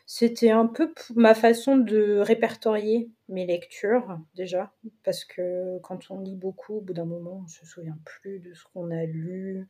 [0.06, 4.72] c'était un peu ma façon de répertorier mes lectures, déjà.
[5.04, 8.40] Parce que quand on lit beaucoup, au bout d'un moment, on ne se souvient plus
[8.40, 9.68] de ce qu'on a lu.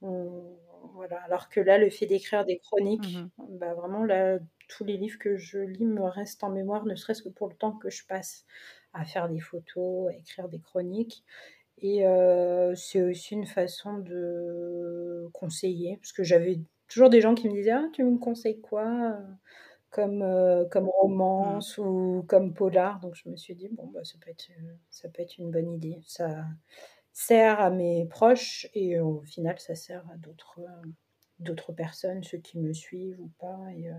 [0.00, 1.20] Voilà.
[1.24, 5.18] Alors que là, le fait d'écrire des chroniques, mmh bah, vraiment, là, tous les livres
[5.18, 8.06] que je lis me restent en mémoire, ne serait-ce que pour le temps que je
[8.06, 8.44] passe
[8.92, 11.24] à faire des photos, à écrire des chroniques.
[11.78, 12.04] Et
[12.74, 17.72] c'est aussi une façon de conseiller, parce que j'avais toujours des gens qui me disaient
[17.72, 19.18] «Ah, tu me conseilles quoi,
[19.90, 20.24] comme,
[20.70, 20.90] comme mmh.
[21.00, 24.48] romance ou comme polar?» donc je me suis dit: «Bon, bah, ça peut être,
[24.90, 26.00] ça peut être une bonne idée».
[26.06, 26.44] Ça
[27.12, 30.60] sert à mes proches et au final, ça sert à d'autres,
[31.38, 33.58] d'autres personnes, ceux qui me suivent ou pas.
[33.74, 33.90] Et,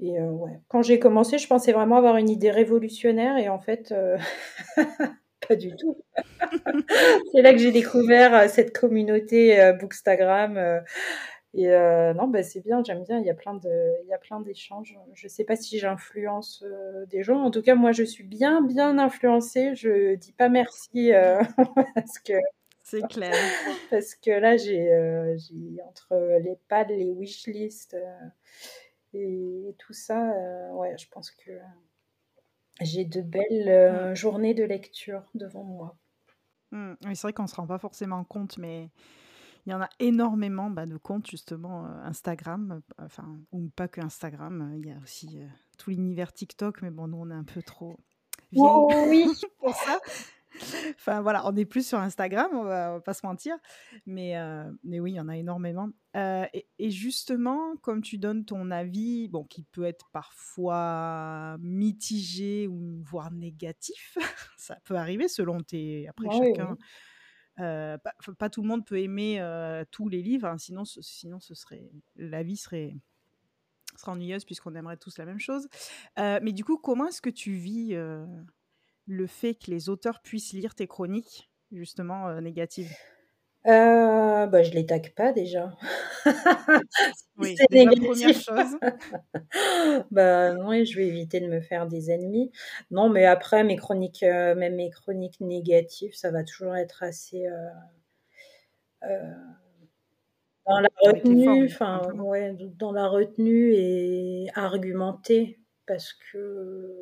[0.00, 0.60] et ouais.
[0.68, 3.94] Quand j'ai commencé, je pensais vraiment avoir une idée révolutionnaire et en fait,
[5.48, 5.96] pas du tout.
[7.32, 10.82] c'est là que j'ai découvert cette communauté Bookstagram
[11.54, 13.18] et euh, non, bah, c'est bien, j'aime bien.
[13.18, 13.68] Il y a plein de,
[14.04, 14.98] il y a plein d'échanges.
[15.14, 17.42] Je sais pas si j'influence euh, des gens.
[17.42, 19.74] En tout cas, moi, je suis bien, bien influencée.
[19.74, 21.42] Je dis pas merci euh,
[21.94, 22.34] parce que.
[22.82, 23.34] C'est clair.
[23.90, 24.90] Parce que là, j'ai,
[25.86, 27.94] entre les pads, les wishlists
[29.12, 30.32] et tout ça,
[30.72, 31.50] ouais, je pense que
[32.80, 35.96] j'ai de belles journées de lecture devant moi.
[36.70, 36.94] Mmh.
[37.02, 38.90] C'est vrai qu'on se rend pas forcément compte, mais
[39.68, 43.86] il y en a énormément bah, de comptes justement euh, Instagram, euh, enfin ou pas
[43.86, 44.72] que Instagram.
[44.78, 47.62] Il y a aussi euh, tout l'univers TikTok, mais bon, nous on est un peu
[47.62, 47.98] trop
[48.50, 49.26] vieilles oh, oui.
[49.58, 50.00] pour ça.
[50.98, 53.56] Enfin voilà, on est plus sur Instagram, on va, va pas se mentir,
[54.06, 54.34] mais
[54.82, 55.90] mais oui, il y en a énormément.
[56.14, 63.00] Et, et, justement, comme tu donnes ton avis, bon, qui peut être parfois mitigé ou
[63.04, 64.16] voire négatif,
[64.56, 66.08] ça peut arriver selon tes.
[66.08, 66.76] Après, chacun.
[67.60, 67.98] Euh,
[68.38, 71.90] pas, tout le monde peut aimer euh, tous les livres, hein, sinon, sinon ce serait,
[72.16, 72.94] la vie serait,
[73.96, 75.68] serait ennuyeuse puisqu'on aimerait tous la même chose.
[76.18, 77.96] Euh, mais du coup, comment est-ce que tu vis
[79.08, 82.94] le fait que les auteurs puissent lire tes chroniques, justement, négatives?
[83.66, 85.72] Euh, bah, je les tague pas déjà.
[87.36, 88.78] oui, c'est la première chose.
[90.10, 92.50] bah oui, je vais éviter de me faire des ennemis.
[92.90, 97.46] Non, mais après mes chroniques, euh, même mes chroniques négatives, ça va toujours être assez
[97.46, 97.68] euh,
[99.04, 99.34] euh
[100.66, 105.58] dans la retenue, enfin ouais, dans la retenue et argumenté
[105.88, 106.94] parce que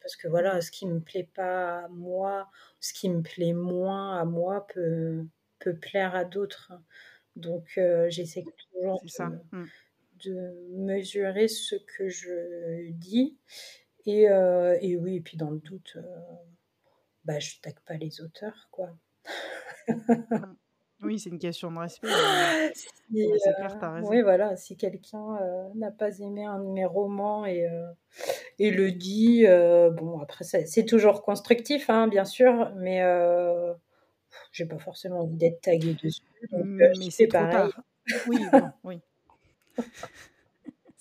[0.00, 2.50] parce que voilà, ce qui me plaît pas à moi,
[2.80, 5.24] ce qui me plaît moins à moi peut
[5.60, 6.72] peut plaire à d'autres.
[7.36, 9.64] Donc euh, j'essaie toujours mmh.
[10.24, 13.38] de, mesurer ce que je dis.
[14.04, 16.02] Et, euh, et, oui, et puis dans le doute, euh,
[17.24, 18.68] bah, je ne pas les auteurs.
[18.72, 18.98] quoi.
[19.88, 20.56] Mmh.
[21.02, 22.08] Oui, c'est une question de respect.
[23.10, 25.38] oui, voilà, si quelqu'un
[25.74, 27.66] n'a pas aimé un de mes romans et,
[28.58, 33.02] et le dit, bon, après, c'est toujours constructif, hein, bien sûr, mais
[34.52, 36.22] j'ai pas forcément envie d'être taguée dessus.
[36.50, 37.70] Donc, mais c'est trop tard.
[38.28, 38.38] Oui,
[38.84, 39.00] oui.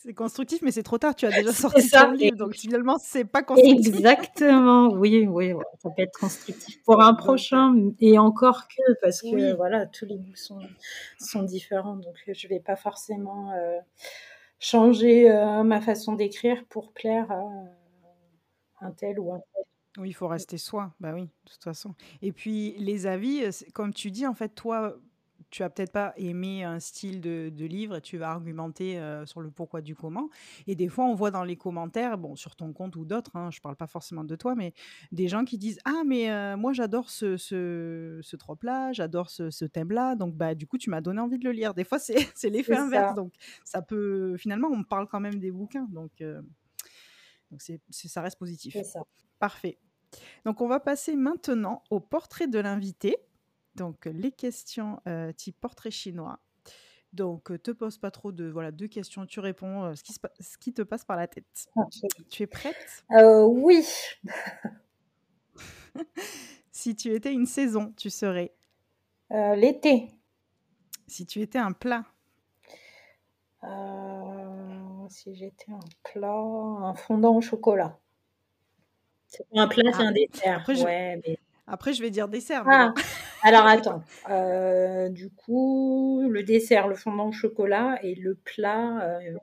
[0.03, 1.13] C'est constructif, mais c'est trop tard.
[1.13, 2.05] Tu as déjà sorti ça.
[2.05, 3.87] ton livre, donc finalement, c'est pas constructif.
[3.87, 4.89] Exactement.
[4.93, 9.85] Oui, oui, ça peut être constructif pour un prochain, et encore que, parce que voilà,
[9.85, 10.59] tous les goûts sont,
[11.19, 11.97] sont différents.
[11.97, 13.77] Donc, je vais pas forcément euh,
[14.57, 17.43] changer euh, ma façon d'écrire pour plaire à
[18.81, 19.63] un tel ou un tel.
[19.99, 20.95] Oui, il faut rester soi.
[20.99, 21.93] Bah oui, de toute façon.
[22.23, 24.95] Et puis les avis, comme tu dis, en fait, toi,
[25.51, 29.51] tu as peut-être pas aimé un style de, livre et tu vas argumenter sur le
[29.51, 30.29] pourquoi du comment.
[30.67, 33.51] Et des fois, on voit dans les commentaires, bon, sur ton compte ou d'autres, hein,
[33.51, 34.73] je parle pas forcément de toi, mais
[35.11, 40.15] des gens qui disent ah mais moi j'adore ce, ce, ce trope-là, j'adore ce, thème-là,
[40.15, 41.73] donc bah du coup tu m'as donné envie de le lire.
[41.73, 42.15] Des fois c'est
[42.49, 43.33] l'effet inverse, donc
[43.63, 46.23] ça peut finalement on parle quand même des bouquins, donc
[47.51, 48.73] donc c'est ça reste positif.
[48.73, 49.01] C'est ça.
[49.39, 49.77] Parfait.
[50.45, 53.17] Donc, on va passer maintenant au portrait de l'invité.
[53.75, 56.39] Donc, les questions euh, type portrait chinois.
[57.13, 60.13] Donc, euh, te pose pas trop de voilà deux questions, tu réponds euh, ce, qui
[60.13, 61.67] ce qui te passe par la tête.
[62.29, 63.05] Tu es prête?
[63.09, 63.85] Oui.
[66.71, 68.53] si tu étais une saison, tu serais?
[69.29, 70.09] L'été.
[71.07, 72.05] Si tu étais un plat?
[75.09, 77.99] Si j'étais un plat, un fondant au chocolat.
[79.27, 80.57] C'est pas un plat, c'est ah, un dessert.
[80.59, 80.83] Après, je...
[80.83, 82.63] Ouais, Après, je vais dire dessert.
[82.65, 82.93] Ah,
[83.43, 84.03] alors attends.
[84.29, 89.37] Euh, du coup, le dessert, le fondant au chocolat et le plat, euh,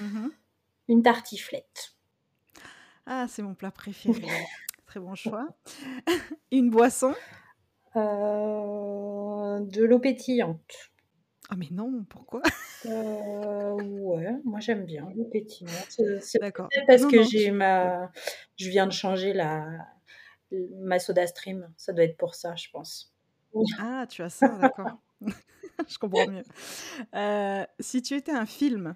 [0.00, 0.28] mmh
[0.88, 1.94] une tartiflette.
[3.06, 4.20] Ah, c'est mon plat préféré.
[4.86, 5.48] Très bon choix.
[6.50, 7.14] une boisson?
[7.96, 10.90] Euh, De l'eau pétillante.
[11.48, 12.42] Ah mais non, pourquoi?
[12.86, 15.70] Euh, Ouais, moi j'aime bien le pétillant.
[15.88, 16.68] C'est D'accord.
[16.86, 18.10] parce que j'ai ma,
[18.56, 19.66] je viens de changer la
[20.80, 21.72] ma Soda Stream.
[21.76, 23.11] Ça doit être pour ça, je pense.
[23.78, 24.98] Ah, tu as ça, d'accord.
[25.88, 26.44] je comprends mieux.
[27.14, 28.94] Euh, si tu étais un film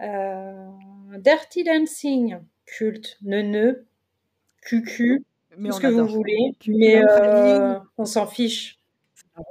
[0.00, 0.70] euh,
[1.18, 3.86] Dirty Dancing, culte, neuneu,
[4.62, 7.02] cucu, tout ce que vous voulez, mais
[7.96, 8.78] on s'en fiche.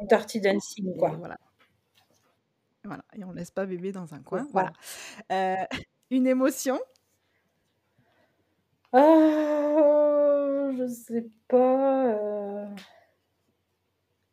[0.10, 1.12] Dirty Dancing, quoi.
[1.12, 1.38] Voilà.
[2.84, 4.48] Voilà, et on laisse pas bébé dans un coin.
[4.52, 4.72] Voilà.
[5.32, 5.56] Euh,
[6.10, 6.80] une émotion
[8.94, 12.70] oh, Je sais pas.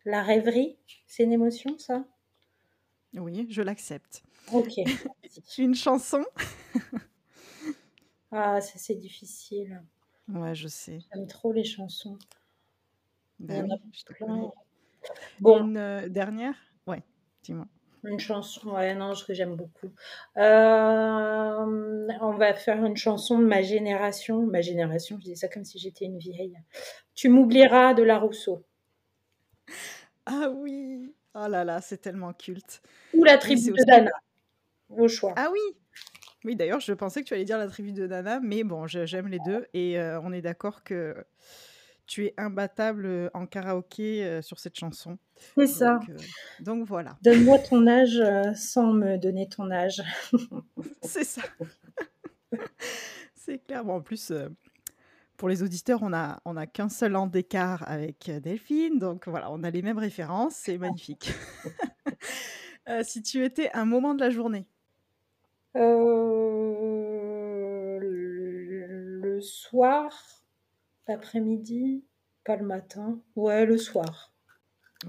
[0.06, 2.06] La rêverie, c'est une émotion, ça?
[3.16, 4.22] Oui, je l'accepte.
[4.46, 4.78] Ok.
[5.58, 6.24] Une chanson?
[8.30, 9.82] Ah, ça c'est difficile.
[10.28, 11.02] Ouais, je sais.
[11.10, 12.18] J'aime trop les chansons.
[13.48, 14.26] Il y en oui, a je te plein.
[14.26, 14.52] connais.
[15.40, 16.56] Bon, Une euh, dernière?
[16.86, 17.02] Ouais,
[17.42, 17.66] dis-moi.
[18.04, 19.90] une chanson, ouais, non, ce que j'aime beaucoup.
[20.36, 21.64] Euh,
[22.20, 24.42] on va faire une chanson de ma génération.
[24.46, 26.58] Ma génération, je dis ça comme si j'étais une vieille.
[27.14, 28.62] Tu m'oublieras de la Rousseau.
[30.26, 32.80] Ah oui Oh là là, c'est tellement culte.
[33.12, 33.84] Ou la tribu de.
[33.84, 34.10] Dana,
[34.88, 35.34] au choix.
[35.36, 35.60] Ah oui
[36.44, 39.28] Oui, d'ailleurs, je pensais que tu allais dire la tribu de Nana, mais bon, j'aime
[39.28, 41.14] les deux et euh, on est d'accord que
[42.06, 45.18] tu es imbattable euh, en karaoké euh, sur cette chanson.
[45.56, 45.94] C'est ça.
[45.94, 46.16] Donc, euh,
[46.60, 48.22] donc voilà, Donne-moi ton âge
[48.54, 50.02] sans me donner ton âge.
[51.02, 51.42] c'est ça.
[53.34, 53.84] c'est clair.
[53.84, 54.32] Bon, en plus,
[55.44, 59.28] pour les auditeurs, on a, on a qu'un seul an d'écart avec euh, Delphine, donc
[59.28, 61.34] voilà, on a les mêmes références, c'est magnifique.
[62.86, 64.66] Euh, si tu étais un moment de la journée,
[65.74, 65.80] Euh,
[67.98, 70.12] le soir,
[71.08, 72.04] l'après-midi,
[72.44, 73.22] pas le matin.
[73.36, 74.33] Ouais, le soir.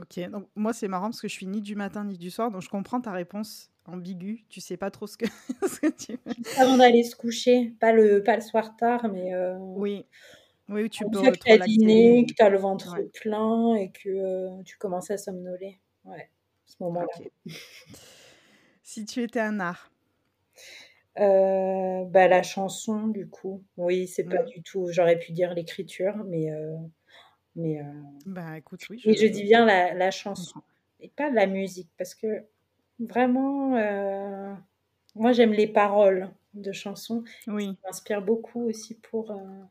[0.02, 0.30] Ok.
[0.30, 2.62] Donc moi, c'est marrant parce que je suis ni du matin ni du soir, donc
[2.62, 4.46] je comprends ta réponse ambiguë.
[4.50, 5.26] Tu sais pas trop ce que,
[5.68, 6.34] ce que tu veux.
[6.58, 10.06] Avant d'aller se coucher, pas le, pas le soir tard, mais euh, Oui,
[10.70, 13.76] oui, tu une peux que tu as dîné, que tu as le ventre Ouais, plein
[13.76, 15.80] et que euh, tu commences à somnoler.
[16.06, 16.30] Ouais,
[16.66, 17.08] ce moment-là.
[18.88, 19.92] Si tu étais un art,
[21.18, 23.64] Euh, bah, la chanson, du coup.
[23.78, 24.88] Oui, c'est pas du tout.
[24.92, 26.76] J'aurais pu dire l'écriture, mais, euh,
[27.56, 27.84] mais euh,
[28.26, 30.62] bah écoute, oui, et je je, dis bien la, la je chanson
[31.00, 32.44] et pas la musique parce que
[33.00, 34.54] vraiment, euh,
[35.16, 37.24] moi j'aime les paroles de chansons.
[37.48, 37.66] Oui.
[37.66, 39.64] Ça m'inspire beaucoup aussi pour, euh,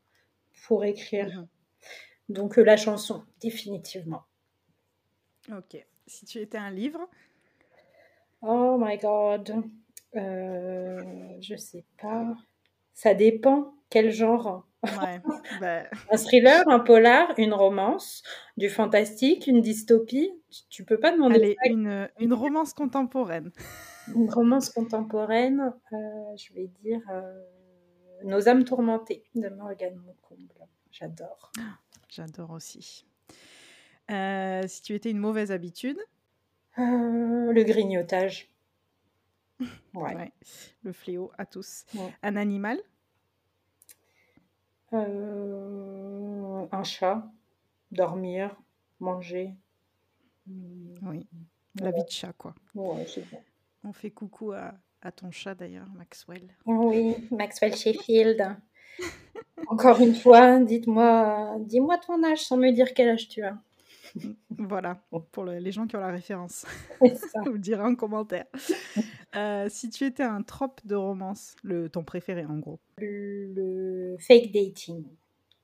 [0.65, 1.27] pour écrire.
[1.27, 1.47] Mhm.
[2.29, 4.23] Donc euh, la chanson, définitivement.
[5.51, 5.85] Ok.
[6.07, 7.07] Si tu étais un livre,
[8.41, 9.63] Oh my God.
[10.13, 12.35] Je sais pas.
[12.93, 14.67] Ça dépend quel genre.
[15.01, 15.21] Ouais,
[15.61, 18.23] bah, Un thriller, un polar, une romance,
[18.57, 20.31] du fantastique, une dystopie.
[20.69, 21.69] Tu, peux pas demander allez, ça.
[21.69, 23.51] une, une romance contemporaine.
[24.15, 25.97] Une romance contemporaine, euh,
[26.37, 27.41] je vais dire euh,
[28.23, 30.53] Nos âmes tourmentées de Morgane Moncomble.
[30.91, 31.51] J'adore.
[32.09, 33.05] J'adore aussi.
[34.11, 35.97] Euh, si tu étais une mauvaise habitude,
[36.77, 38.49] Euh, le grignotage.
[39.93, 40.13] Ouais.
[40.15, 40.33] ouais,
[40.83, 41.85] le fléau à tous.
[41.95, 42.13] Ouais.
[42.23, 42.77] Un animal,
[44.93, 47.23] Euh, un chat,
[47.91, 48.55] dormir,
[48.99, 49.53] manger.
[50.47, 51.27] Hmm, oui,
[51.79, 52.53] la vie de chat, quoi.
[52.73, 53.37] Ouais, c'est bon.
[53.83, 56.47] On fait coucou à, à ton chat d'ailleurs, Maxwell.
[56.65, 58.55] Oui, Maxwell Sheffield.
[59.67, 63.57] Encore une fois, dites-moi, dis-moi ton âge sans me dire quel âge tu as.
[64.57, 65.01] Voilà,
[65.31, 66.65] pour le- les gens qui ont la référence.
[67.01, 68.45] Vous le direz en commentaire.
[69.35, 72.79] Euh, si tu étais un trope de romance, le, ton préféré en gros.
[72.99, 75.03] Le fake dating.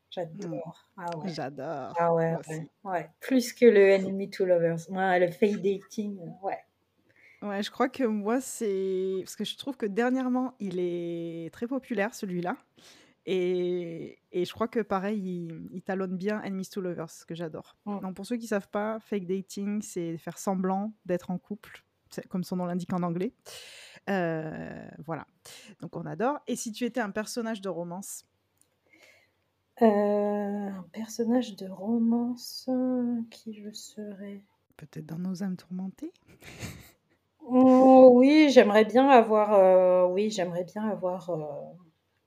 [0.10, 0.90] J'adore.
[0.98, 1.30] Ah ouais.
[1.30, 1.94] J'adore.
[1.98, 2.68] Ah ouais, Moi ouais, aussi.
[2.84, 3.10] ouais.
[3.22, 4.80] Plus que le enemy to lovers.
[4.90, 6.58] Le fake dating, euh, ouais.
[7.42, 9.22] Ouais, je crois que moi, c'est.
[9.24, 12.58] Parce que je trouve que dernièrement, il est très populaire, celui-là.
[13.26, 17.78] Et, et je crois que pareil, il, il talonne bien Enemies to Lovers, que j'adore.
[17.86, 18.00] Mm.
[18.00, 21.84] Donc pour ceux qui savent pas, fake dating, c'est faire semblant d'être en couple,
[22.30, 23.34] comme son nom l'indique en anglais.
[24.10, 25.28] Euh, voilà.
[25.82, 26.40] Donc on adore.
[26.48, 28.26] Et si tu étais un personnage de romance,
[29.82, 34.44] Euh, un personnage de romance, euh, qui je serais?
[34.78, 36.14] Peut-être dans Nos âmes tourmentées?
[37.40, 41.32] Oh, oui, j'aimerais bien avoir, euh, oui, j'aimerais bien avoir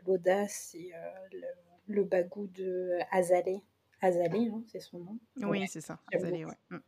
[0.07, 0.99] l'audace et euh,
[1.33, 3.63] le, le bagou de Azalée.
[4.01, 5.19] Azalée, hein, c'est son nom.
[5.37, 5.99] Oui, Ouais, c'est ça.
[6.13, 6.59] Azalée, ouais.
[6.71, 6.79] Mm.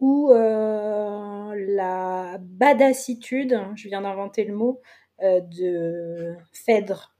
[0.00, 4.80] Ou euh, la badassitude, je viens d'inventer le mot,
[5.22, 7.14] euh, de Phèdre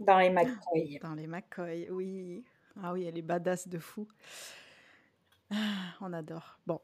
[0.00, 0.98] dans les McCoy.
[1.00, 2.44] Dans les McCoy, oui.
[2.82, 4.08] Ah oui, elle est badass de fou.
[5.50, 6.58] Ah, on adore.
[6.66, 6.80] Bon,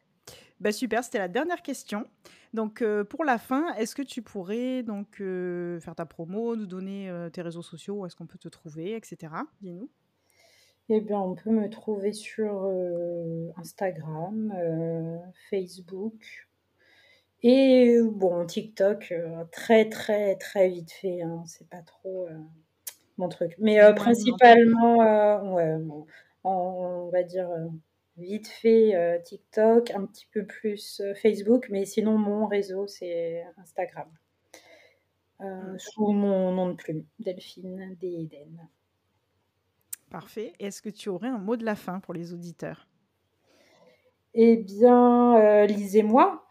[0.61, 2.07] bah super, c'était la dernière question.
[2.53, 6.67] Donc euh, pour la fin, est-ce que tu pourrais donc euh, faire ta promo, nous
[6.67, 9.33] donner euh, tes réseaux sociaux, où est-ce qu'on peut te trouver, etc.
[9.63, 9.89] Dis-nous.
[10.89, 12.69] Eh bien, on peut me trouver sur
[13.57, 14.53] Instagram,
[15.49, 16.49] Facebook
[17.43, 19.15] et bon, TikTok,
[19.53, 21.23] très très très vite fait.
[21.23, 22.29] hein, c'est pas trop
[23.19, 23.55] mon truc.
[23.59, 26.07] Mais principalement, ouais, bon,
[26.45, 27.49] on, on va dire
[28.21, 33.45] vite fait euh, TikTok, un petit peu plus euh, Facebook, mais sinon mon réseau c'est
[33.57, 34.09] Instagram.
[35.41, 38.69] Euh, Ok, sous mon nom de plume, Delphine Déden.
[40.11, 40.53] parfait.
[40.59, 42.87] Est-ce que tu aurais un mot de la fin pour les auditeurs?
[44.35, 46.47] Eh bien, lisez-moi.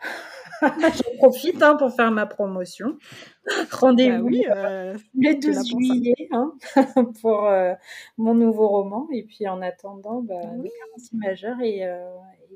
[0.94, 2.98] J'en profite hein, pour faire ma promotion.
[3.72, 6.54] Rendez-vous Bah euh, le 12 juillet hein,
[7.22, 7.74] pour euh,
[8.18, 9.08] mon nouveau roman.
[9.12, 10.70] Et puis en attendant, bah, oui.
[11.14, 12.50] le majeur est, est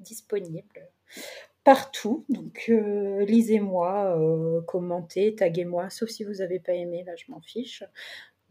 [0.00, 0.90] disponible
[1.64, 2.24] partout.
[2.28, 4.18] Donc lisez-moi,
[4.66, 7.82] commentez, taguez-moi, sauf si vous n'avez pas aimé, là je m'en fiche.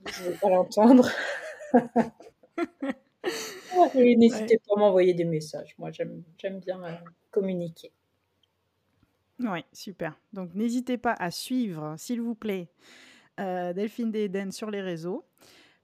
[0.05, 1.09] Je ne veux pas l'entendre.
[3.95, 5.75] Et n'hésitez pas à m'envoyer des messages.
[5.77, 6.91] Moi, j'aime bien euh,
[7.31, 7.91] communiquer.
[9.39, 10.19] Oui, super.
[10.33, 12.69] Donc, n'hésitez pas à suivre, s'il vous plaît,
[13.39, 15.25] euh, Delphine Deden sur les réseaux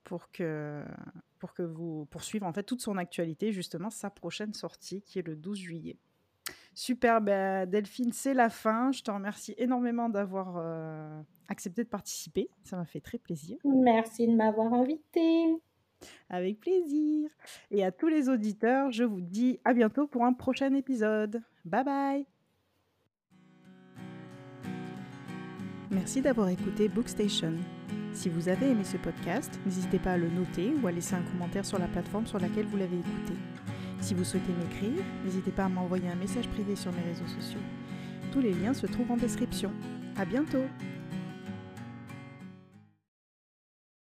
[0.03, 0.83] pour que,
[1.39, 5.27] pour que vous poursuivez en fait toute son actualité, justement, sa prochaine sortie qui est
[5.27, 5.97] le 12 juillet.
[6.73, 8.91] Super, ben, Delphine, c'est la fin.
[8.91, 12.49] Je te remercie énormément d'avoir euh, accepté de participer.
[12.63, 13.57] Ça m'a fait très plaisir.
[13.65, 15.57] Merci de m'avoir invité.
[16.29, 17.29] Avec plaisir.
[17.69, 21.41] Et à tous les auditeurs, je vous dis à bientôt pour un prochain épisode.
[21.65, 22.30] Bye bye.
[25.91, 27.53] Merci d'avoir écouté Bookstation.
[28.13, 31.21] Si vous avez aimé ce podcast, n'hésitez pas à le noter ou à laisser un
[31.21, 33.33] commentaire sur la plateforme sur laquelle vous l'avez écouté.
[33.99, 37.59] Si vous souhaitez m'écrire, n'hésitez pas à m'envoyer un message privé sur mes réseaux sociaux.
[38.31, 39.71] Tous les liens se trouvent en description.
[40.17, 40.63] À bientôt!